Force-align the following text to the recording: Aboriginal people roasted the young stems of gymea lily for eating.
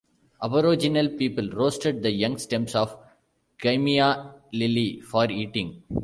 Aboriginal 0.41 1.09
people 1.09 1.47
roasted 1.51 2.01
the 2.01 2.09
young 2.09 2.35
stems 2.39 2.73
of 2.73 2.97
gymea 3.59 4.33
lily 4.51 4.99
for 4.99 5.29
eating. 5.29 5.83